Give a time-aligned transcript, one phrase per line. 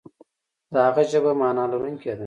[0.73, 2.19] د هغه ژبه معنا لرونکې ده.